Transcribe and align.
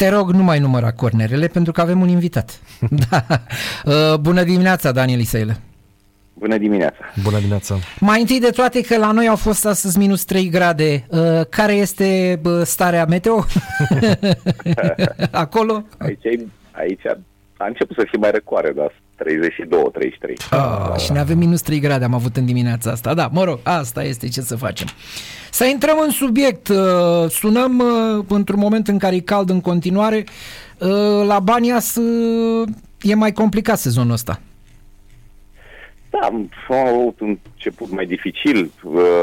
Te 0.00 0.08
rog, 0.08 0.30
nu 0.30 0.42
mai 0.42 0.58
număra 0.58 0.92
cornerele 0.92 1.46
pentru 1.46 1.72
că 1.72 1.80
avem 1.80 2.00
un 2.00 2.08
invitat. 2.08 2.60
da. 3.10 3.24
Uh, 3.84 4.18
bună 4.18 4.42
dimineața, 4.42 4.92
Daniel 4.92 5.20
Isaile. 5.20 5.56
Bună 6.34 6.56
dimineața! 6.56 6.96
Bună 7.22 7.36
dimineața! 7.36 7.74
Mai 7.98 8.20
întâi 8.20 8.40
de 8.40 8.50
toate 8.50 8.80
că 8.80 8.98
la 8.98 9.12
noi 9.12 9.28
au 9.28 9.36
fost 9.36 9.66
astăzi 9.66 9.98
minus 9.98 10.24
3 10.24 10.48
grade. 10.48 11.06
Uh, 11.08 11.40
care 11.48 11.72
este 11.72 12.40
starea 12.62 13.04
meteo? 13.04 13.44
Acolo? 15.30 15.84
Aici, 15.98 16.24
aici 16.70 17.06
a 17.56 17.66
început 17.66 17.96
să 17.96 18.06
fie 18.08 18.18
mai 18.18 18.30
răcoare, 18.30 18.72
dar 18.72 18.92
32-33. 19.20 20.50
Ah, 20.50 20.98
și 20.98 21.12
ne 21.12 21.18
avem 21.18 21.38
minus 21.38 21.60
3 21.60 21.80
grade 21.80 22.04
am 22.04 22.14
avut 22.14 22.36
în 22.36 22.44
dimineața 22.44 22.90
asta. 22.90 23.14
Da, 23.14 23.28
mă 23.32 23.44
rog, 23.44 23.58
asta 23.62 24.04
este 24.04 24.28
ce 24.28 24.40
să 24.40 24.56
facem. 24.56 24.86
Să 25.50 25.64
intrăm 25.64 25.98
în 26.04 26.10
subiect. 26.10 26.68
Uh, 26.68 26.76
sunăm 27.28 27.78
uh, 27.78 28.24
într-un 28.28 28.58
moment 28.58 28.88
în 28.88 28.98
care 28.98 29.16
e 29.16 29.20
cald 29.20 29.50
în 29.50 29.60
continuare. 29.60 30.24
Uh, 30.78 31.26
la 31.26 31.38
Banias 31.38 31.96
e 33.00 33.14
mai 33.14 33.32
complicat 33.32 33.78
sezonul 33.78 34.12
ăsta. 34.12 34.40
Da, 36.10 36.18
am 36.18 36.50
avut 36.68 37.20
un 37.20 37.38
început 37.52 37.90
mai 37.90 38.06
dificil, 38.06 38.70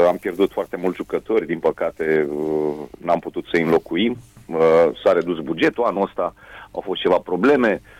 am 0.08 0.16
pierdut 0.16 0.52
foarte 0.52 0.76
mulți 0.76 0.96
jucători, 0.96 1.46
din 1.46 1.58
păcate 1.58 2.28
n-am 3.04 3.18
putut 3.18 3.44
să-i 3.52 3.62
înlocuim, 3.62 4.16
s-a 5.04 5.12
redus 5.12 5.38
bugetul, 5.38 5.84
anul 5.84 6.02
ăsta 6.02 6.34
au 6.70 6.82
fost 6.86 7.00
ceva 7.00 7.18
probleme, 7.18 7.82
Uh, 7.82 7.98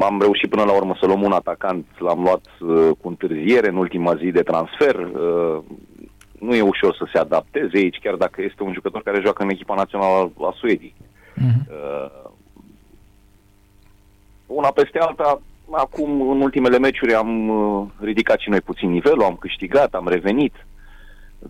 am 0.00 0.20
reușit 0.20 0.50
până 0.50 0.64
la 0.64 0.72
urmă 0.72 0.96
să 1.00 1.06
luăm 1.06 1.22
un 1.22 1.32
atacant, 1.32 1.86
l-am 1.98 2.22
luat 2.22 2.46
uh, 2.60 2.90
cu 3.00 3.08
întârziere 3.08 3.68
în 3.68 3.76
ultima 3.76 4.14
zi 4.14 4.30
de 4.30 4.42
transfer. 4.42 4.94
Uh, 4.94 5.58
nu 6.38 6.54
e 6.54 6.60
ușor 6.60 6.94
să 6.96 7.06
se 7.12 7.18
adapteze 7.18 7.76
aici, 7.76 7.98
chiar 8.02 8.14
dacă 8.14 8.42
este 8.42 8.62
un 8.62 8.72
jucător 8.72 9.02
care 9.02 9.20
joacă 9.20 9.42
în 9.42 9.48
echipa 9.48 9.74
națională 9.74 10.32
a 10.40 10.54
Suediei. 10.56 10.94
Uh-huh. 10.98 11.68
Uh, 11.68 12.30
una 14.46 14.68
peste 14.68 14.98
alta, 14.98 15.40
acum 15.70 16.30
în 16.30 16.40
ultimele 16.40 16.78
meciuri 16.78 17.14
am 17.14 17.48
uh, 17.48 17.86
ridicat 18.00 18.38
și 18.38 18.48
noi 18.48 18.60
puțin 18.60 18.90
nivelul, 18.90 19.22
am 19.22 19.36
câștigat, 19.40 19.94
am 19.94 20.08
revenit, 20.08 20.66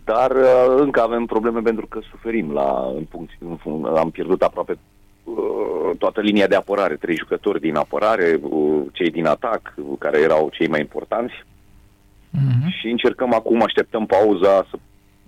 dar 0.05 0.30
uh, 0.30 0.75
încă 0.77 1.02
avem 1.02 1.25
probleme 1.25 1.61
pentru 1.61 1.86
că 1.86 2.00
suferim 2.11 2.52
la, 2.52 2.92
în 2.97 3.05
punct, 3.05 3.30
în, 3.64 3.84
am 3.97 4.11
pierdut 4.11 4.42
aproape 4.42 4.72
Uh, 4.72 4.94
toată 5.98 6.20
linia 6.20 6.47
de 6.47 6.55
apărare, 6.55 6.94
trei 6.94 7.17
jucători 7.17 7.61
din 7.61 7.77
apărare, 7.77 8.39
uh, 8.42 8.83
cei 8.92 9.11
din 9.11 9.27
atac, 9.27 9.75
uh, 9.77 9.84
care 9.98 10.19
erau 10.20 10.50
cei 10.53 10.69
mai 10.69 10.80
importanți. 10.80 11.34
Uh-huh. 11.34 12.69
Și 12.80 12.89
încercăm 12.89 13.34
acum, 13.34 13.62
așteptăm 13.62 14.06
pauza, 14.06 14.67
să, 14.70 14.77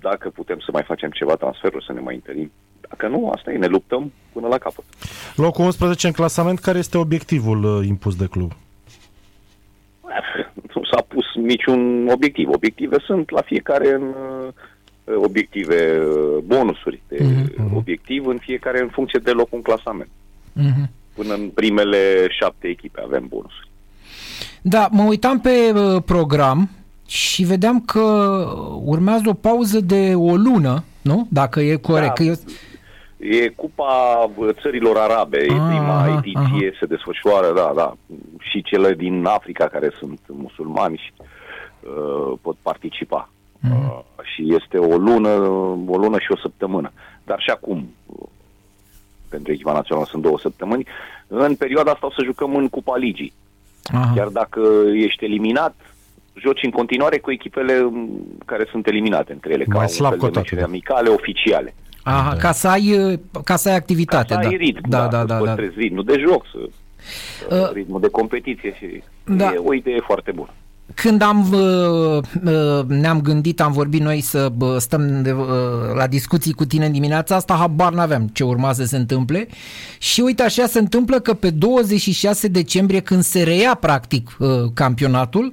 dacă 0.00 0.28
putem 0.28 0.58
să 0.58 0.70
mai 0.72 0.82
facem 0.82 1.10
ceva 1.10 1.34
transferuri, 1.34 1.84
să 1.84 1.92
ne 1.92 2.00
mai 2.00 2.14
întâlnim. 2.14 2.52
Dacă 2.88 3.08
nu, 3.08 3.30
asta 3.34 3.52
e, 3.52 3.56
ne 3.56 3.66
luptăm 3.66 4.12
până 4.32 4.46
la 4.46 4.58
capăt. 4.58 4.84
Locul 5.36 5.64
11 5.64 6.06
în 6.06 6.12
clasament, 6.12 6.58
care 6.58 6.78
este 6.78 6.98
obiectivul 6.98 7.84
impus 7.84 8.16
de 8.16 8.26
club? 8.26 8.52
Nu 10.74 10.84
s-a 10.84 11.04
pus 11.08 11.24
niciun 11.34 12.08
obiectiv. 12.08 12.48
Obiective 12.48 12.96
sunt 12.98 13.30
la 13.30 13.40
fiecare 13.40 13.92
în 13.92 14.14
obiective, 15.14 16.02
bonusuri 16.44 17.02
de 17.08 17.16
uh-huh. 17.16 17.74
obiectiv 17.74 18.26
în 18.26 18.38
fiecare 18.38 18.80
în 18.80 18.88
funcție 18.88 19.20
de 19.24 19.30
locul 19.30 19.56
în 19.56 19.62
clasament. 19.62 20.08
Uh-huh. 20.08 20.90
Până 21.14 21.34
în 21.34 21.48
primele 21.48 22.26
șapte 22.28 22.68
echipe 22.68 23.00
avem 23.04 23.26
bonusuri. 23.28 23.70
Da, 24.62 24.88
mă 24.90 25.02
uitam 25.02 25.40
pe 25.40 25.72
uh, 25.74 26.02
program 26.04 26.70
și 27.06 27.44
vedeam 27.44 27.80
că 27.80 28.02
urmează 28.84 29.22
o 29.28 29.32
pauză 29.32 29.80
de 29.80 30.14
o 30.14 30.34
lună, 30.36 30.84
nu? 31.02 31.26
Dacă 31.30 31.60
e 31.60 31.76
corect. 31.76 32.20
Da. 32.20 32.32
E 33.18 33.48
Cupa 33.48 34.30
Țărilor 34.60 34.96
Arabe, 34.96 35.38
e 35.38 35.52
ah, 35.52 35.66
prima 35.68 36.06
ediție, 36.18 36.68
aha. 36.68 36.76
se 36.80 36.86
desfășoară, 36.86 37.52
da, 37.54 37.72
da. 37.76 37.96
Și 38.38 38.62
cele 38.62 38.94
din 38.94 39.24
Africa 39.24 39.66
care 39.66 39.90
sunt 39.98 40.20
musulmani 40.26 40.96
și 41.04 41.12
uh, 41.18 42.38
pot 42.42 42.56
participa. 42.62 43.30
Mm. 43.70 43.84
Uh, 43.84 44.24
și 44.34 44.54
este 44.54 44.78
o 44.78 44.96
lună, 44.96 45.28
o 45.86 45.96
lună 45.96 46.18
și 46.18 46.32
o 46.32 46.36
săptămână. 46.36 46.92
Dar 47.24 47.40
și 47.40 47.50
acum, 47.50 47.88
pentru 49.28 49.52
echipa 49.52 49.72
națională 49.72 50.06
sunt 50.10 50.22
două 50.22 50.38
săptămâni, 50.38 50.86
în 51.26 51.54
perioada 51.54 51.90
asta 51.90 52.06
o 52.06 52.10
să 52.10 52.22
jucăm 52.24 52.56
în 52.56 52.68
Cupa 52.68 52.96
Ligii. 52.96 53.32
Aha. 53.84 54.12
Chiar 54.14 54.28
dacă 54.28 54.60
ești 54.94 55.24
eliminat, 55.24 55.74
joci 56.34 56.62
în 56.62 56.70
continuare 56.70 57.18
cu 57.18 57.30
echipele 57.30 57.92
care 58.44 58.66
sunt 58.70 58.86
eliminate 58.86 59.32
între 59.32 59.52
ele, 59.52 59.64
Mai 59.66 59.86
ca 59.98 60.08
un 60.10 60.18
fel 60.32 60.44
de 60.50 60.62
amicale 60.62 61.08
oficiale. 61.08 61.74
Aha, 62.02 62.30
da. 62.30 62.36
ca 62.36 62.52
să 62.52 62.68
ai, 62.68 63.18
ca 63.44 63.56
să 63.56 63.68
ai 63.68 63.74
activitate. 63.74 64.34
Ca 64.34 64.40
să 64.40 64.40
da. 64.40 64.48
ai 64.48 64.56
ritm, 64.56 64.88
da, 64.88 65.06
da, 65.06 65.24
da, 65.24 65.38
da, 65.38 65.44
da. 65.44 65.54
ritmul 65.54 66.04
de 66.04 66.24
joc, 66.28 66.44
să, 66.52 66.58
uh, 67.56 67.72
ritmul 67.72 68.00
de 68.00 68.08
competiție 68.08 68.74
și 68.74 69.02
da. 69.24 69.52
e 69.52 69.56
o 69.56 69.74
idee 69.74 70.00
foarte 70.00 70.32
bună. 70.32 70.50
Când 70.94 71.22
am, 71.22 71.52
uh, 71.52 72.22
uh, 72.44 72.84
ne-am 72.86 73.20
gândit, 73.20 73.60
am 73.60 73.72
vorbit 73.72 74.00
noi 74.00 74.20
să 74.20 74.52
stăm 74.78 75.22
de, 75.22 75.32
uh, 75.32 75.46
la 75.94 76.06
discuții 76.06 76.52
cu 76.52 76.64
tine 76.64 76.86
în 76.86 76.92
dimineața 76.92 77.34
asta, 77.34 77.54
habar 77.54 77.92
n-aveam 77.92 78.28
ce 78.32 78.44
urma 78.44 78.72
să 78.72 78.84
se 78.84 78.96
întâmple 78.96 79.48
și 79.98 80.20
uite 80.20 80.42
așa 80.42 80.66
se 80.66 80.78
întâmplă 80.78 81.20
că 81.20 81.34
pe 81.34 81.50
26 81.50 82.48
decembrie 82.48 83.00
când 83.00 83.22
se 83.22 83.42
reia 83.42 83.74
practic 83.74 84.36
campionatul, 84.74 85.52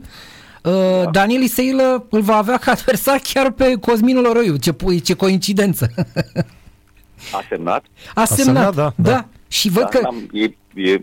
da. 0.61 1.09
Daniel 1.11 1.41
Iseilă 1.41 2.05
îl 2.09 2.21
va 2.21 2.35
avea 2.35 2.57
ca 2.57 2.71
adversar 2.71 3.19
chiar 3.33 3.51
pe 3.51 3.73
Cosmin 3.81 4.21
Loroiu. 4.21 4.55
Ce, 4.55 4.75
ce 5.03 5.13
coincidență! 5.13 5.93
A 7.31 7.43
semnat? 7.49 7.85
A 8.13 8.25
semnat, 8.25 8.25
A 8.25 8.25
semnat 8.25 8.75
da, 8.75 8.93
da. 8.95 9.11
da. 9.11 9.27
Și 9.47 9.69
văd 9.69 9.89
da, 9.89 9.89
că... 9.89 10.09
E, 10.31 10.43
e 10.73 11.01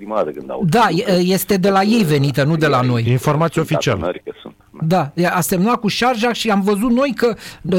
prima 0.00 0.16
dată 0.16 0.30
când 0.30 0.50
aud. 0.50 0.70
Da, 0.70 0.88
este 1.18 1.56
de 1.56 1.70
la 1.70 1.82
ei 1.82 2.04
venită, 2.04 2.44
nu 2.44 2.56
de 2.56 2.66
la 2.66 2.80
noi. 2.80 3.08
Informație 3.08 3.60
oficială. 3.60 4.12
Da, 4.82 5.12
a 5.32 5.40
semnat 5.40 5.80
cu 5.80 5.88
șarja 5.88 6.32
și 6.32 6.50
am 6.50 6.60
văzut 6.60 6.90
noi 6.90 7.14
că 7.16 7.36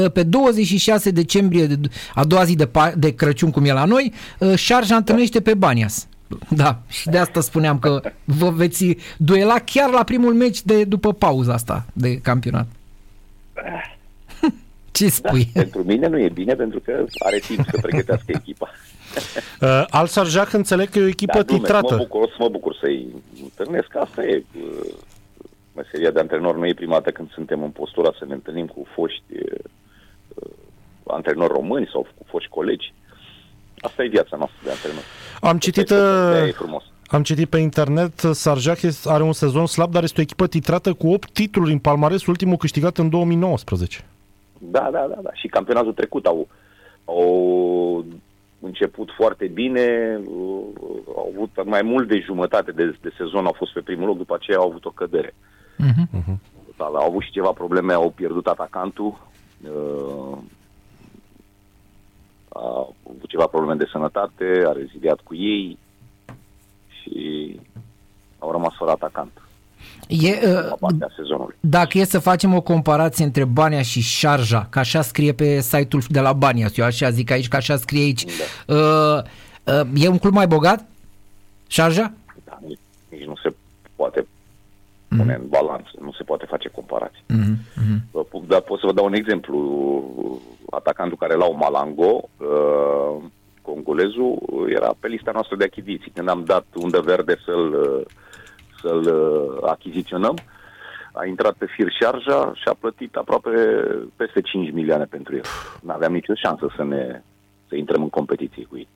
pe 0.08 0.22
26 0.22 1.10
decembrie, 1.10 1.80
a 2.14 2.24
doua 2.24 2.44
zi 2.44 2.56
de, 2.56 2.70
de 2.96 3.14
Crăciun, 3.14 3.50
cum 3.50 3.64
e 3.64 3.72
la 3.72 3.84
noi, 3.84 4.12
șarja 4.54 4.96
întâlnește 4.96 5.40
pe 5.40 5.54
Banias. 5.54 6.06
Da, 6.48 6.78
și 6.88 7.08
de 7.08 7.18
asta 7.18 7.40
spuneam 7.40 7.78
că 7.78 8.00
vă 8.24 8.50
veți 8.50 8.96
duela 9.16 9.58
chiar 9.58 9.90
la 9.90 10.02
primul 10.02 10.34
meci 10.34 10.62
de 10.62 10.84
după 10.84 11.12
pauza 11.12 11.52
asta 11.52 11.84
de 11.92 12.18
campionat. 12.18 12.66
Ce 14.92 15.08
spui? 15.08 15.50
Da, 15.52 15.60
pentru 15.60 15.82
mine 15.84 16.06
nu 16.06 16.18
e 16.18 16.28
bine 16.28 16.54
pentru 16.54 16.80
că 16.80 17.04
are 17.18 17.38
timp 17.38 17.64
să 17.70 17.78
pregătească 17.80 18.26
echipa. 18.26 18.70
Uh, 19.60 19.84
Al 19.90 20.06
Sarjac 20.06 20.52
înțeleg 20.52 20.88
că 20.88 20.98
e 20.98 21.02
o 21.02 21.06
echipă 21.06 21.42
da, 21.42 21.54
titrată. 21.54 21.94
Mă 21.94 21.96
bucur, 21.96 22.22
o 22.22 22.26
să 22.26 22.34
mă 22.38 22.48
bucur 22.48 22.76
să-i 22.80 23.06
întâlnesc. 23.42 23.96
Asta 23.96 24.22
e 24.24 24.44
uh, 24.56 24.94
meseria 25.74 26.10
de 26.10 26.20
antrenor. 26.20 26.56
Nu 26.56 26.66
e 26.66 26.74
prima 26.74 26.92
dată 26.92 27.10
când 27.10 27.30
suntem 27.30 27.62
în 27.62 27.70
postura 27.70 28.14
să 28.18 28.24
ne 28.24 28.34
întâlnim 28.34 28.66
cu 28.66 28.86
foști 28.94 29.22
uh, 29.28 30.50
antrenori 31.06 31.52
români 31.52 31.88
sau 31.92 32.06
cu 32.18 32.24
foști 32.28 32.48
colegi. 32.48 32.92
Asta 33.80 34.04
e 34.04 34.08
viața 34.08 34.36
noastră 34.36 34.58
de 34.64 34.70
antrenor. 34.70 35.02
Am 35.40 35.58
citit, 35.58 35.90
uh, 35.90 36.48
e 36.48 36.52
frumos. 36.52 36.82
am 37.06 37.22
citit 37.22 37.48
pe 37.48 37.58
internet, 37.58 38.18
Sarjac 38.18 38.78
are 39.04 39.22
un 39.22 39.32
sezon 39.32 39.66
slab, 39.66 39.92
dar 39.92 40.02
este 40.02 40.20
o 40.20 40.22
echipă 40.22 40.46
titrată 40.46 40.92
cu 40.92 41.12
8 41.12 41.30
titluri 41.30 41.72
în 41.72 41.78
palmares, 41.78 42.26
ultimul 42.26 42.56
câștigat 42.56 42.98
în 42.98 43.08
2019. 43.08 44.04
Da, 44.70 44.88
da, 44.90 45.06
da, 45.06 45.18
da. 45.22 45.30
Și 45.32 45.46
campionatul 45.48 45.92
trecut 45.92 46.26
au, 46.26 46.48
au 47.04 48.04
început 48.60 49.10
foarte 49.16 49.46
bine, 49.46 50.18
uh, 50.26 50.64
au 51.16 51.32
avut 51.34 51.64
mai 51.64 51.82
mult 51.82 52.08
de 52.08 52.18
jumătate 52.18 52.72
de, 52.72 52.96
de 53.00 53.12
sezon, 53.16 53.46
au 53.46 53.52
fost 53.52 53.72
pe 53.72 53.80
primul 53.80 54.06
loc, 54.06 54.16
după 54.16 54.34
aceea 54.34 54.58
au 54.58 54.68
avut 54.68 54.84
o 54.84 54.90
cădere. 54.90 55.34
Uh-huh. 55.78 56.36
Da, 56.76 56.84
au 56.84 57.06
avut 57.06 57.22
și 57.22 57.30
ceva 57.30 57.50
probleme, 57.50 57.92
au 57.92 58.10
pierdut 58.10 58.46
atacantul, 58.46 59.18
uh, 59.64 60.38
au 62.48 62.94
avut 63.08 63.28
ceva 63.28 63.46
probleme 63.46 63.74
de 63.74 63.88
sănătate, 63.92 64.62
a 64.66 64.72
rezidiat 64.72 65.20
cu 65.20 65.34
ei 65.34 65.78
și 67.00 67.60
au 68.38 68.50
rămas 68.50 68.74
fără 68.76 68.90
atacant. 68.90 69.42
E, 70.08 70.38
uh, 70.80 70.88
dacă 71.60 71.98
e 71.98 72.04
să 72.04 72.18
facem 72.18 72.54
o 72.54 72.60
comparație 72.60 73.24
între 73.24 73.44
Bania 73.44 73.82
și 73.82 74.00
Șarja, 74.00 74.66
ca 74.70 74.80
așa 74.80 75.02
scrie 75.02 75.32
pe 75.32 75.60
site-ul 75.60 76.02
de 76.08 76.20
la 76.20 76.32
Bania, 76.32 76.68
eu 76.76 76.84
așa 76.84 77.10
zic 77.10 77.30
aici, 77.30 77.48
ca 77.48 77.56
așa 77.56 77.76
scrie 77.76 78.02
aici, 78.02 78.24
da. 78.66 78.74
uh, 78.74 79.22
uh, 79.80 80.02
e 80.02 80.08
un 80.08 80.18
club 80.18 80.32
mai 80.32 80.46
bogat? 80.46 80.84
Șarja? 81.66 82.12
Da, 82.44 82.58
nici, 82.66 82.78
nici 83.08 83.24
nu 83.24 83.36
se 83.42 83.54
poate 83.96 84.26
pune 85.16 85.36
mm. 85.36 85.42
în 85.42 85.48
balanță, 85.48 85.90
nu 86.00 86.12
se 86.12 86.22
poate 86.22 86.46
face 86.48 86.68
comparație. 86.68 87.22
Mm-hmm. 87.28 88.46
Dar 88.46 88.60
pot 88.60 88.78
să 88.78 88.86
vă 88.86 88.92
dau 88.92 89.04
un 89.04 89.14
exemplu. 89.14 89.58
Atacantul 90.70 91.16
care 91.16 91.34
l-au 91.34 91.56
Malango, 91.56 92.28
uh, 92.36 93.22
congolezul, 93.62 94.38
era 94.74 94.94
pe 95.00 95.08
lista 95.08 95.30
noastră 95.32 95.56
de 95.56 95.64
achiziții. 95.64 96.12
Când 96.14 96.28
am 96.28 96.44
dat 96.44 96.64
undă 96.74 97.00
verde 97.00 97.38
să-l 97.44 97.72
uh, 97.72 98.06
să-l 98.82 99.00
uh, 99.00 99.70
achiziționăm. 99.70 100.38
A 101.12 101.26
intrat 101.26 101.52
pe 101.52 101.66
fir 101.66 101.88
șarja 102.00 102.52
și 102.54 102.68
a 102.68 102.76
plătit 102.80 103.14
aproape 103.14 103.50
peste 104.16 104.40
5 104.40 104.72
milioane 104.72 105.04
pentru 105.04 105.34
el. 105.34 105.44
Nu 105.82 105.92
aveam 105.92 106.12
nicio 106.12 106.34
șansă 106.34 106.72
să 106.76 106.84
ne 106.84 107.22
să 107.68 107.76
intrăm 107.76 108.02
în 108.02 108.08
competiție 108.08 108.64
cu 108.64 108.76
ei. 108.76 108.88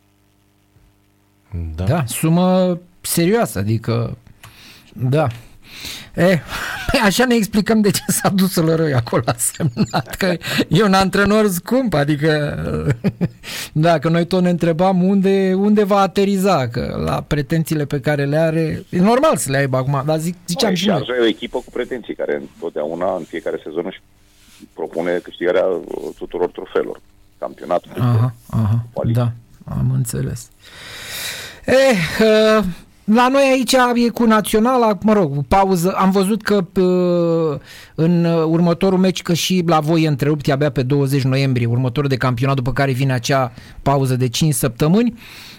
Da. 1.74 1.84
da, 1.84 2.04
sumă 2.06 2.78
serioasă, 3.00 3.58
adică 3.58 4.16
da. 4.92 5.26
E, 6.14 6.40
așa 7.04 7.24
ne 7.24 7.34
explicăm 7.34 7.80
de 7.80 7.90
ce 7.90 8.02
s-a 8.06 8.28
dus 8.28 8.56
răi 8.56 8.94
acolo 8.94 9.22
a 9.26 9.34
semnat, 9.36 10.14
că 10.14 10.36
e 10.68 10.82
un 10.82 10.92
antrenor 10.92 11.48
scump, 11.48 11.94
adică 11.94 12.56
dacă 13.72 14.08
noi 14.08 14.26
tot 14.26 14.42
ne 14.42 14.50
întrebam 14.50 15.02
unde, 15.02 15.54
unde 15.54 15.84
va 15.84 16.00
ateriza, 16.00 16.68
că 16.68 17.02
la 17.04 17.24
pretențiile 17.26 17.84
pe 17.84 18.00
care 18.00 18.24
le 18.24 18.36
are, 18.36 18.84
e 18.90 19.00
normal 19.00 19.36
să 19.36 19.50
le 19.50 19.56
aibă 19.56 19.76
acum, 19.76 20.02
dar 20.06 20.18
zic, 20.18 20.34
ziceam 20.46 20.74
și 20.74 20.88
noi. 20.88 21.06
e 21.18 21.22
o 21.22 21.26
echipă 21.26 21.58
cu 21.58 21.70
pretenții 21.72 22.14
care 22.14 22.34
întotdeauna, 22.34 23.16
în 23.16 23.24
fiecare 23.24 23.60
sezon 23.62 23.84
își 23.86 24.02
propune 24.74 25.18
câștigarea 25.18 25.64
tuturor 26.18 26.50
trofeelor. 26.50 27.00
Campionatul. 27.38 27.90
Aha, 27.98 28.34
aha, 28.46 28.84
da, 29.12 29.32
am 29.64 29.90
înțeles. 29.94 30.50
Eh, 31.64 31.74
uh, 32.20 32.64
la 33.14 33.28
noi 33.28 33.42
aici 33.42 33.72
e 33.72 34.08
cu 34.08 34.24
naționala, 34.24 34.98
mă 35.02 35.12
rog, 35.12 35.32
pauză. 35.48 35.94
Am 35.96 36.10
văzut 36.10 36.42
că 36.42 36.54
uh, 36.80 37.60
în 37.94 38.24
următorul 38.24 38.98
meci, 38.98 39.22
că 39.22 39.34
și 39.34 39.62
la 39.66 39.80
voi 39.80 40.02
e 40.02 40.08
întrerupt 40.08 40.50
abia 40.50 40.70
pe 40.70 40.82
20 40.82 41.22
noiembrie, 41.22 41.66
următorul 41.66 42.08
de 42.08 42.16
campionat, 42.16 42.56
după 42.56 42.72
care 42.72 42.92
vine 42.92 43.12
acea 43.12 43.52
pauză 43.82 44.16
de 44.16 44.28
5 44.28 44.54
săptămâni. 44.54 45.14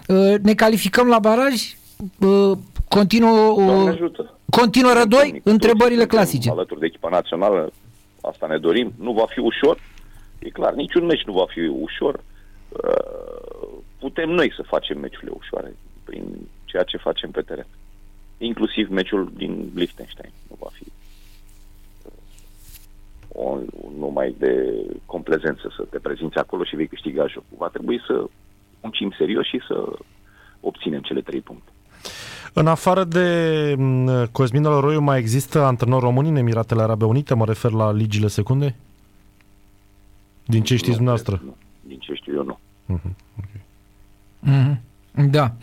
Uh, 0.08 0.34
ne 0.42 0.54
calificăm 0.54 1.08
la 1.08 1.20
baraj, 1.20 1.54
uh, 2.20 2.58
continuă, 2.88 3.56
continuă 4.50 4.94
rădoi, 4.94 5.42
întrebările 5.44 6.06
clasice. 6.06 6.50
Alături 6.50 6.80
de 6.80 6.86
echipa 6.86 7.10
națională, 7.10 7.72
asta 8.22 8.48
ne 8.48 8.58
dorim, 8.58 8.94
nu 9.00 9.12
va 9.12 9.26
fi 9.30 9.40
ușor, 9.40 9.80
e 10.40 10.50
clar, 10.50 10.74
niciun 10.74 11.06
meci 11.06 11.24
nu 11.26 11.34
va 11.34 11.46
fi 11.48 11.60
ușor. 11.60 12.24
Putem 14.00 14.30
noi 14.30 14.54
să 14.56 14.64
facem 14.66 15.00
meciurile 15.00 15.32
ușoare 15.36 15.76
prin 16.04 16.24
ceea 16.68 16.84
ce 16.84 16.98
facem 16.98 17.32
pe 17.32 17.42
teren. 17.42 17.68
Inclusiv 18.38 18.90
meciul 18.90 19.32
din 19.36 19.72
Liechtenstein. 19.76 20.32
Nu 20.50 20.56
va 20.60 20.70
fi 20.74 20.84
uh, 22.04 22.12
o, 23.28 23.58
numai 23.98 24.36
de 24.38 24.54
complezență 25.06 25.74
să 25.76 25.84
te 25.90 26.00
prezinți 26.00 26.38
acolo 26.38 26.64
și 26.64 26.76
vei 26.76 26.88
câștiga 26.88 27.28
jocul. 27.28 27.58
Va 27.58 27.68
trebui 27.68 28.00
să 28.08 28.26
muncim 28.82 29.14
serios 29.18 29.46
și 29.46 29.62
să 29.68 29.98
obținem 30.60 31.02
cele 31.02 31.22
trei 31.22 31.42
puncte. 31.42 31.72
În 32.54 32.68
afară 32.68 33.04
de 33.04 33.74
mm, 33.78 34.26
Cosmin 34.32 34.64
Roiu, 34.64 35.00
mai 35.00 35.20
există 35.20 35.64
antrenori 35.64 36.04
români 36.04 36.30
în 36.30 36.36
Emiratele 36.36 36.82
Arabe 36.82 37.06
Unite? 37.06 37.34
Mă 37.34 37.46
refer 37.46 37.72
la 37.72 37.92
ligile 37.92 38.28
secunde? 38.28 38.76
Din 40.46 40.64
ce 40.64 40.76
știți 40.76 40.96
dumneavoastră? 40.96 41.42
Din 41.82 42.00
ce 42.00 42.14
știu 42.14 42.34
eu, 42.34 42.44
nu. 42.44 42.60
Uh-huh. 42.96 43.12
Okay. 43.38 43.62
Uh-huh. 44.44 44.78
Da. 45.32 45.54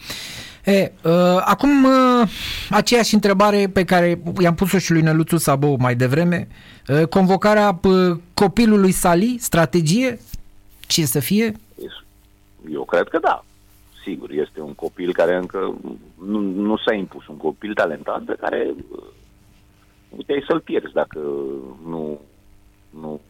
E, 0.65 0.93
uh, 1.05 1.13
acum, 1.41 1.85
uh, 1.85 2.29
aceeași 2.71 3.15
întrebare 3.15 3.71
pe 3.73 3.85
care 3.85 4.23
i-am 4.41 4.55
pus-o 4.55 4.79
și 4.79 4.93
lui 4.93 5.03
Neluțu 5.03 5.37
Sabou 5.37 5.77
mai 5.77 5.95
devreme, 5.95 6.49
uh, 6.89 7.07
convocarea 7.07 7.81
uh, 7.83 8.17
copilului 8.35 8.93
Sali, 8.93 9.37
strategie, 9.39 10.19
ce 10.87 11.05
să 11.05 11.21
fie? 11.21 11.53
Eu 12.73 12.85
cred 12.85 13.09
că 13.09 13.19
da. 13.19 13.45
Sigur, 14.05 14.31
este 14.31 14.61
un 14.61 14.75
copil 14.75 15.13
care 15.13 15.37
încă 15.37 15.79
nu, 16.25 16.41
nu 16.41 16.77
s-a 16.77 16.95
impus, 16.95 17.27
un 17.27 17.37
copil 17.37 17.75
talentat 17.75 18.23
pe 18.23 18.37
care 18.41 18.75
uh, 18.91 19.03
puteai 20.17 20.45
să-l 20.47 20.61
pierzi 20.61 20.93
dacă 20.93 21.19
nu, 21.87 22.21
nu 22.91 23.21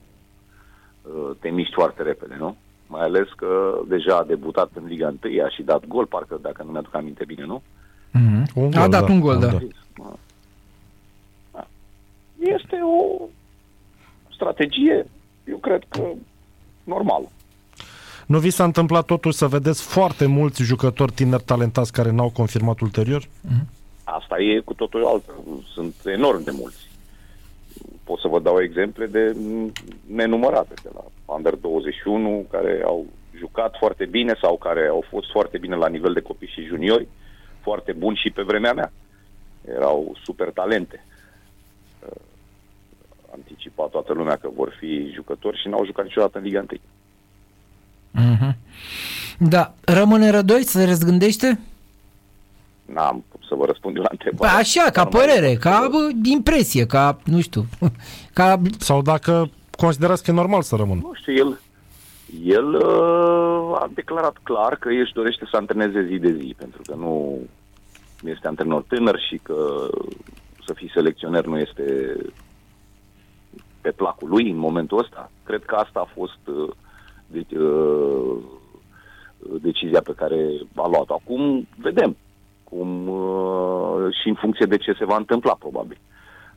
uh, 1.02 1.30
te 1.40 1.48
miști 1.48 1.74
foarte 1.74 2.02
repede, 2.02 2.36
nu? 2.38 2.56
Mai 2.86 3.02
ales 3.02 3.28
că 3.36 3.80
deja 3.88 4.16
a 4.16 4.24
debutat 4.24 4.70
în 4.74 4.86
Liga 4.86 5.14
1, 5.22 5.44
a 5.44 5.48
și 5.48 5.62
dat 5.62 5.86
gol, 5.86 6.06
parcă, 6.06 6.38
dacă 6.42 6.62
nu 6.62 6.70
mi-aduc 6.70 6.94
aminte 6.94 7.24
bine, 7.24 7.44
nu? 7.44 7.62
Mm-hmm. 8.08 8.52
Un 8.54 8.70
gol, 8.70 8.80
a 8.80 8.88
dat 8.88 9.06
da. 9.06 9.12
un 9.12 9.20
gol, 9.20 9.38
da. 9.38 9.46
da. 9.46 9.58
Este 12.38 12.80
o 12.82 13.28
strategie, 14.34 15.06
eu 15.44 15.56
cred 15.56 15.82
că 15.88 16.02
normală. 16.84 17.28
Nu 18.26 18.38
vi 18.38 18.50
s-a 18.50 18.64
întâmplat 18.64 19.04
totuși 19.04 19.36
să 19.36 19.46
vedeți 19.46 19.82
foarte 19.82 20.26
mulți 20.26 20.62
jucători 20.62 21.12
tineri 21.12 21.42
talentați 21.42 21.92
care 21.92 22.10
n-au 22.10 22.30
confirmat 22.30 22.80
ulterior? 22.80 23.22
Mm-hmm. 23.22 23.64
Asta 24.04 24.38
e 24.38 24.60
cu 24.60 24.74
totul 24.74 25.04
altă. 25.04 25.32
Sunt 25.74 25.94
enorm 26.04 26.44
de 26.44 26.50
mulți 26.50 26.84
pot 28.04 28.18
să 28.18 28.28
vă 28.28 28.40
dau 28.40 28.60
exemple 28.60 29.06
de 29.06 29.36
nenumărate, 30.06 30.74
de 30.82 30.90
la 30.94 31.04
Under 31.36 31.56
21, 31.56 32.46
care 32.50 32.82
au 32.84 33.06
jucat 33.38 33.76
foarte 33.78 34.04
bine 34.04 34.34
sau 34.40 34.56
care 34.56 34.86
au 34.86 35.04
fost 35.08 35.30
foarte 35.30 35.58
bine 35.58 35.76
la 35.76 35.88
nivel 35.88 36.12
de 36.12 36.20
copii 36.20 36.52
și 36.54 36.66
juniori, 36.66 37.08
foarte 37.60 37.92
buni 37.92 38.16
și 38.16 38.30
pe 38.30 38.42
vremea 38.42 38.72
mea. 38.72 38.92
Erau 39.68 40.16
super 40.24 40.50
talente. 40.50 41.04
Uh, 42.06 42.20
anticipat 43.32 43.90
toată 43.90 44.12
lumea 44.12 44.36
că 44.36 44.48
vor 44.54 44.76
fi 44.78 45.10
jucători 45.14 45.60
și 45.60 45.68
n-au 45.68 45.84
jucat 45.84 46.04
niciodată 46.04 46.38
în 46.38 46.44
Liga 46.44 46.64
1. 46.68 46.78
Mm-hmm. 48.24 48.54
Da. 49.38 49.74
Rămâne 49.80 50.30
Rădoi 50.30 50.64
să 50.64 50.78
se 50.78 50.84
răzgândește? 50.84 51.60
N-am 52.84 53.24
cum 53.28 53.40
să 53.48 53.54
vă 53.54 53.64
răspund 53.64 53.96
eu 53.96 54.02
la 54.02 54.08
întrebare. 54.10 54.52
Păi 54.52 54.60
așa, 54.60 54.90
ca 54.90 55.04
părere, 55.04 55.54
ca 55.54 55.90
impresie, 56.22 56.86
ca, 56.86 57.18
nu 57.24 57.40
știu, 57.40 57.66
ca... 58.38 58.60
Sau 58.78 59.02
dacă 59.02 59.50
considerați 59.76 60.22
că 60.24 60.30
e 60.30 60.34
normal 60.34 60.62
să 60.62 60.76
rămân. 60.76 60.98
Nu 60.98 61.14
știu, 61.14 61.32
el, 61.32 61.60
el 62.44 62.74
uh, 62.74 63.80
a 63.80 63.90
declarat 63.94 64.36
clar 64.42 64.76
că 64.76 64.88
își 64.88 65.12
dorește 65.12 65.46
să 65.50 65.56
antreneze 65.56 66.06
zi 66.06 66.18
de 66.18 66.32
zi, 66.32 66.54
pentru 66.58 66.80
că 66.86 66.94
nu 66.94 67.38
este 68.24 68.46
antrenor 68.46 68.82
tânăr 68.82 69.18
și 69.28 69.40
că 69.42 69.88
să 70.66 70.72
fii 70.72 70.90
selecționer 70.94 71.44
nu 71.44 71.58
este 71.58 72.16
pe 73.80 73.90
placul 73.90 74.28
lui 74.28 74.50
în 74.50 74.56
momentul 74.56 74.98
ăsta. 74.98 75.30
Cred 75.44 75.64
că 75.64 75.74
asta 75.74 76.00
a 76.00 76.12
fost 76.14 76.38
uh, 76.44 76.70
de, 77.26 77.58
uh, 77.58 78.36
decizia 79.60 80.00
pe 80.00 80.14
care 80.16 80.50
a 80.74 80.88
luat-o. 80.88 81.14
Acum 81.14 81.68
vedem 81.76 82.16
cum 82.64 83.08
uh, 83.08 84.14
și 84.22 84.28
în 84.28 84.34
funcție 84.34 84.66
de 84.66 84.76
ce 84.76 84.92
se 84.92 85.04
va 85.04 85.16
întâmpla, 85.16 85.54
probabil. 85.58 85.98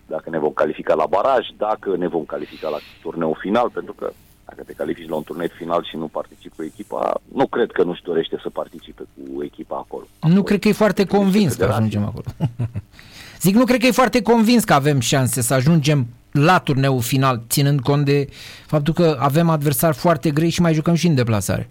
Dacă 0.08 0.30
ne 0.30 0.40
vom 0.40 0.52
califica 0.52 0.94
la 0.94 1.06
baraj, 1.06 1.48
dacă 1.58 1.96
ne 1.98 2.08
vom 2.08 2.26
califica 2.26 2.70
la 2.70 2.78
turneu 3.02 3.38
final, 3.40 3.70
pentru 3.70 3.94
că 3.94 4.12
dacă 4.46 4.64
te 4.64 4.74
califici 4.74 5.10
la 5.10 5.16
un 5.16 5.24
turneu 5.24 5.48
final 5.58 5.84
și 5.90 5.96
nu 5.96 6.08
participi 6.08 6.56
cu 6.56 6.64
echipa, 6.64 7.22
nu 7.34 7.48
cred 7.48 7.72
că 7.72 7.84
nu-și 7.84 8.04
dorește 8.04 8.40
să 8.42 8.50
participe 8.50 9.04
cu 9.14 9.44
echipa 9.44 9.76
acolo. 9.76 10.06
Nu 10.22 10.44
cred 10.44 10.60
că 10.60 10.68
e 10.68 10.72
foarte 10.72 11.06
convins 11.06 11.56
că 11.56 11.66
ajungem 11.66 12.04
acolo. 12.04 12.26
Zic, 13.46 13.56
nu 13.56 13.66
cred 13.66 13.80
că 13.80 13.86
e 13.86 13.92
foarte 13.92 14.22
convins 14.22 14.64
că 14.64 14.74
avem 14.74 15.00
șanse 15.00 15.42
să 15.42 15.54
ajungem 15.54 16.08
la 16.32 16.60
turneul 16.60 17.02
final, 17.02 17.42
ținând 17.50 17.80
cont 17.82 18.06
de 18.06 18.28
faptul 18.66 18.94
că 18.94 19.18
avem 19.20 19.50
adversari 19.50 19.98
foarte 19.98 20.32
grei 20.32 20.50
și 20.50 20.62
mai 20.62 20.74
jucăm 20.74 20.94
și 20.94 21.08
în 21.08 21.16
deplasare 21.16 21.70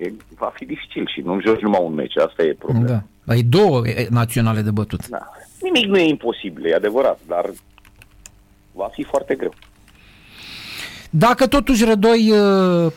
e, 0.00 0.12
va 0.38 0.52
fi 0.54 0.64
dificil 0.64 1.06
și 1.06 1.20
nu 1.20 1.40
joci 1.40 1.60
numai 1.60 1.80
un 1.82 1.94
meci, 1.94 2.16
asta 2.16 2.42
e 2.42 2.54
problema. 2.58 2.86
Da. 2.86 3.02
Dar 3.24 3.36
e 3.36 3.42
două 3.42 3.82
naționale 4.08 4.60
de 4.60 4.70
bătut. 4.70 5.08
Da. 5.08 5.30
Nimic 5.64 5.84
nu 5.84 5.98
e 5.98 6.08
imposibil, 6.08 6.66
e 6.66 6.74
adevărat, 6.74 7.18
dar 7.26 7.50
va 8.72 8.88
fi 8.92 9.02
foarte 9.02 9.34
greu. 9.34 9.52
Dacă 11.10 11.46
totuși 11.46 11.84
Rădoi 11.84 12.30
uh, 12.30 12.92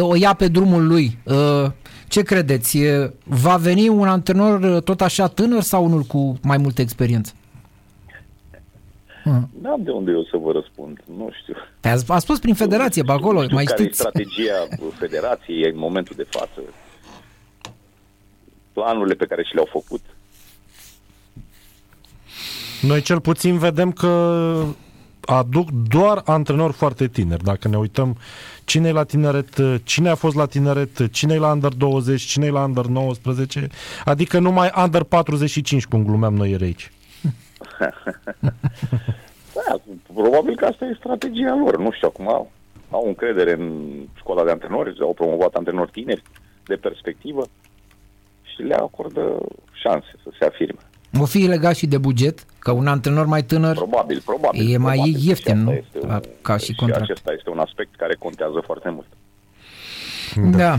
o 0.00 0.14
ia 0.14 0.34
pe 0.34 0.48
drumul 0.48 0.86
lui, 0.86 1.18
uh, 1.24 1.70
ce 2.08 2.22
credeți? 2.22 2.78
Va 3.24 3.56
veni 3.56 3.88
un 3.88 4.08
antrenor 4.08 4.60
uh, 4.60 4.82
tot 4.82 5.00
așa 5.00 5.28
tânăr 5.28 5.60
sau 5.60 5.84
unul 5.84 6.02
cu 6.02 6.38
mai 6.42 6.56
multă 6.56 6.80
experiență? 6.80 7.32
Nu 9.62 9.70
am 9.70 9.82
de 9.82 9.90
unde 9.90 10.10
eu 10.10 10.22
să 10.24 10.36
vă 10.36 10.52
răspund, 10.52 10.98
nu 11.16 11.30
știu. 11.42 11.54
A 12.06 12.18
spus 12.18 12.38
prin 12.38 12.54
federație, 12.54 13.02
pe 13.02 13.12
acolo, 13.12 13.42
știu 13.42 13.54
mai 13.54 13.64
care 13.64 13.82
știți. 13.82 14.00
e 14.00 14.02
strategia 14.02 14.68
federației 15.02 15.70
în 15.70 15.78
momentul 15.78 16.16
de 16.16 16.26
față, 16.28 16.60
planurile 18.72 19.14
pe 19.14 19.26
care 19.26 19.42
și 19.42 19.54
le-au 19.54 19.68
făcut. 19.70 20.00
Noi 22.82 23.00
cel 23.00 23.20
puțin 23.20 23.58
vedem 23.58 23.92
că 23.92 24.64
aduc 25.24 25.70
doar 25.70 26.22
antrenori 26.24 26.72
foarte 26.72 27.08
tineri. 27.08 27.44
Dacă 27.44 27.68
ne 27.68 27.76
uităm 27.76 28.16
cine 28.64 28.88
e 28.88 28.92
la 28.92 29.04
tineret, 29.04 29.54
cine 29.84 30.08
a 30.08 30.14
fost 30.14 30.36
la 30.36 30.46
tineret, 30.46 31.12
cine 31.12 31.34
e 31.34 31.38
la 31.38 31.52
under 31.52 31.72
20, 31.72 32.22
cine 32.22 32.46
e 32.46 32.50
la 32.50 32.64
under 32.64 32.84
19, 32.84 33.66
adică 34.04 34.38
numai 34.38 34.70
under 34.84 35.02
45, 35.02 35.86
cum 35.86 36.04
glumeam 36.04 36.34
noi 36.34 36.56
aici. 36.60 36.92
da, 39.54 39.76
probabil 40.14 40.56
că 40.56 40.64
asta 40.64 40.84
e 40.84 40.94
strategia 40.98 41.54
lor. 41.64 41.78
Nu 41.78 41.90
știu, 41.90 42.08
acum 42.08 42.28
au, 42.28 42.50
au 42.90 43.06
încredere 43.06 43.52
în 43.52 43.90
școala 44.16 44.44
de 44.44 44.50
antrenori, 44.50 45.00
au 45.00 45.14
promovat 45.14 45.54
antrenori 45.54 45.90
tineri 45.90 46.22
de 46.64 46.76
perspectivă 46.76 47.42
și 48.42 48.62
le 48.62 48.74
acordă 48.74 49.38
șanse 49.72 50.10
să 50.22 50.30
se 50.38 50.44
afirme. 50.44 50.89
O 51.18 51.24
fi 51.24 51.38
legat 51.38 51.76
și 51.76 51.86
de 51.86 51.98
buget? 51.98 52.44
Că 52.58 52.70
un 52.70 52.86
antrenor 52.86 53.26
mai 53.26 53.42
tânăr 53.42 53.74
probabil, 53.74 54.22
probabil, 54.24 54.72
e 54.72 54.76
mai 54.76 54.94
probabil. 54.94 55.26
ieftin, 55.26 55.62
nu? 55.62 55.84
Un, 56.00 56.20
ca 56.42 56.56
și 56.56 56.74
contract. 56.74 57.04
Și 57.04 57.10
acesta 57.10 57.32
este 57.32 57.50
un 57.50 57.58
aspect 57.58 57.96
care 57.96 58.14
contează 58.18 58.62
foarte 58.64 58.90
mult. 58.90 59.06
Da. 60.50 60.58
da. 60.58 60.78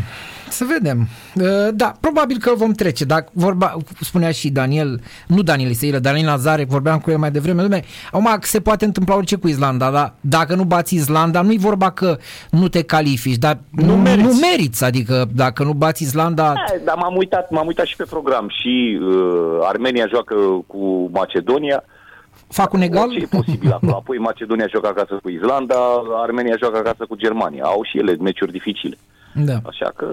Să 0.51 0.65
vedem. 0.73 1.07
Uh, 1.35 1.67
Da, 1.73 1.93
probabil 1.99 2.37
că 2.37 2.51
vom 2.55 2.71
trece. 2.71 3.03
Dacă 3.05 3.29
vorba, 3.33 3.77
spunea 3.99 4.31
și 4.31 4.49
Daniel, 4.49 5.01
nu 5.27 5.41
Daniel 5.41 5.69
Iseilă, 5.69 5.99
Daniel 5.99 6.25
Nazare, 6.25 6.63
vorbeam 6.63 6.99
cu 6.99 7.11
el 7.11 7.17
mai 7.17 7.31
devreme, 7.31 7.61
lume, 7.61 7.83
acum 8.11 8.37
se 8.41 8.59
poate 8.61 8.85
întâmpla 8.85 9.15
orice 9.15 9.35
cu 9.35 9.47
Islanda, 9.47 9.91
dar 9.91 10.13
dacă 10.21 10.55
nu 10.55 10.63
bați 10.63 10.95
Islanda, 10.95 11.41
nu-i 11.41 11.57
vorba 11.57 11.91
că 11.91 12.17
nu 12.51 12.67
te 12.67 12.81
califici, 12.83 13.35
dar 13.37 13.57
nu, 13.69 13.95
meriți. 13.95 14.27
nu 14.27 14.33
meriți, 14.33 14.83
adică 14.83 15.25
dacă 15.35 15.63
nu 15.63 15.73
bați 15.73 16.03
Islanda, 16.03 16.53
Eh, 16.73 16.81
Dar 16.85 16.95
m-am 16.95 17.15
uitat, 17.15 17.51
m-am 17.51 17.67
uitat 17.67 17.85
și 17.85 17.95
pe 17.95 18.03
program 18.09 18.47
și 18.61 18.99
uh, 19.01 19.59
Armenia 19.63 20.05
joacă 20.09 20.35
cu 20.67 21.09
Macedonia. 21.13 21.83
fac 22.47 22.73
un 22.73 22.81
egal? 22.81 23.09
Ce 23.11 23.19
e 23.19 23.35
posibil 23.37 23.71
acolo? 23.71 23.95
Apoi 23.95 24.17
Macedonia 24.17 24.65
joacă 24.69 24.87
acasă 24.87 25.19
cu 25.23 25.29
Islanda, 25.29 25.75
Armenia 26.23 26.55
joacă 26.59 26.77
acasă 26.77 27.05
cu 27.09 27.15
Germania. 27.15 27.63
Au 27.63 27.81
și 27.83 27.97
ele 27.97 28.15
meciuri 28.19 28.51
dificile. 28.51 28.97
Da, 29.33 29.53
Așa 29.65 29.91
că 29.95 30.09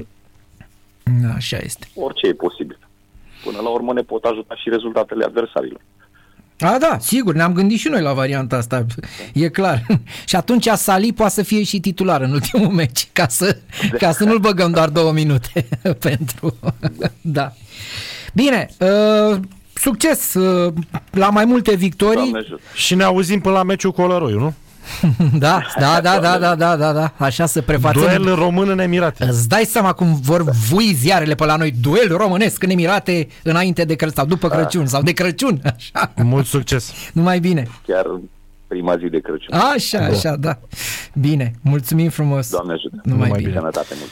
da, 1.23 1.33
așa 1.35 1.57
este. 1.62 1.87
orice 1.95 2.27
e 2.27 2.33
posibil. 2.33 2.79
Până 3.45 3.61
la 3.61 3.69
urmă 3.69 3.93
ne 3.93 4.03
pot 4.03 4.25
ajuta 4.25 4.55
și 4.55 4.69
rezultatele 4.69 5.25
adversarilor. 5.25 5.81
A, 6.61 6.79
da, 6.79 6.97
sigur, 7.00 7.35
ne-am 7.35 7.53
gândit 7.53 7.79
și 7.79 7.88
noi 7.88 8.03
la 8.03 8.12
varianta 8.12 8.57
asta, 8.57 8.87
e 9.35 9.49
clar. 9.49 9.87
și 10.27 10.37
atunci 10.37 10.67
Sali 10.67 11.12
poate 11.12 11.33
să 11.33 11.43
fie 11.43 11.62
și 11.62 11.81
titular 11.81 12.21
în 12.21 12.33
ultimul 12.33 12.69
meci, 12.69 13.09
ca 13.12 13.29
să, 13.29 13.57
ca 13.99 14.12
să 14.12 14.25
nu-l 14.25 14.38
băgăm 14.38 14.71
doar 14.71 14.88
două 14.88 15.12
minute 15.12 15.69
pentru... 16.09 16.57
da. 17.21 17.53
Bine, 18.35 18.69
uh, 18.79 19.38
succes 19.75 20.35
uh, 20.35 20.73
la 21.11 21.31
mai 21.31 21.45
multe 21.45 21.75
victorii. 21.75 22.15
Doamne 22.15 22.38
ajută. 22.38 22.61
Și 22.75 22.95
ne 22.95 23.03
auzim 23.03 23.41
până 23.41 23.55
la 23.55 23.62
meciul 23.62 23.93
cu 23.93 24.00
Olăroiu, 24.00 24.38
nu? 24.38 24.55
Da, 25.38 25.62
da, 25.78 26.00
da, 26.00 26.18
da, 26.18 26.38
da, 26.38 26.54
da, 26.54 26.76
da, 26.76 26.92
da, 26.92 27.12
așa 27.16 27.47
să 27.47 27.62
prefațăm. 27.62 28.02
Duel 28.02 28.35
român 28.35 28.68
în 28.68 28.78
Emirate. 28.78 29.25
Îți 29.25 29.49
dai 29.49 29.64
seama 29.64 29.92
cum 29.92 30.21
vor 30.23 30.42
vui 30.42 30.92
ziarele 30.95 31.35
pe 31.35 31.45
la 31.45 31.57
noi, 31.57 31.71
duel 31.80 32.16
românesc 32.16 32.62
în 32.62 32.71
Emirate 32.71 33.28
înainte 33.42 33.85
de 33.85 33.95
Crăciun, 33.95 34.16
sau 34.16 34.26
după 34.26 34.49
Crăciun, 34.49 34.87
sau 34.87 35.02
de 35.02 35.12
Crăciun, 35.12 35.61
așa. 35.76 36.12
Mult 36.23 36.47
succes! 36.47 36.92
Numai 37.12 37.40
bine. 37.40 37.66
Chiar 37.87 38.04
prima 38.66 38.97
zi 38.97 39.07
de 39.07 39.18
Crăciun. 39.18 39.54
Așa, 39.75 39.99
așa, 39.99 40.37
da. 40.37 40.59
Bine, 41.14 41.52
mulțumim 41.62 42.09
frumos. 42.11 42.50
Doamne 42.50 42.73
ajută. 42.73 43.00
Numai 43.02 43.26
Numai 43.26 43.38
bine. 43.38 43.49
bine. 43.49 43.59
Sănătate 43.61 43.95
mult. 43.99 44.11